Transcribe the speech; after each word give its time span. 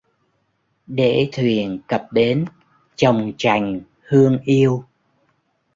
Để 0.87 1.29
thuyền 1.31 1.81
cập 1.87 2.07
bến 2.11 2.45
chòng 2.95 3.31
trành 3.37 3.81
hương 4.01 4.37
yêu 4.45 4.85